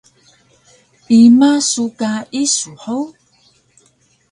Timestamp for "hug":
2.83-3.07